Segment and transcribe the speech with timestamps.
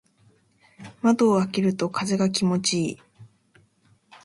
[1.03, 3.01] 窓を開けると風が気持ちいい。